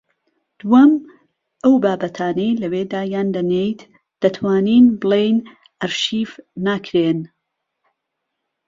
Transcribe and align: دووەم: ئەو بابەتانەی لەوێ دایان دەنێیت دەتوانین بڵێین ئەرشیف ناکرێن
دووەم: 0.59 0.91
ئەو 1.63 1.73
بابەتانەی 1.83 2.59
لەوێ 2.61 2.83
دایان 2.93 3.27
دەنێیت 3.35 3.81
دەتوانین 4.21 4.85
بڵێین 5.01 5.37
ئەرشیف 5.79 6.31
ناکرێن 6.65 7.19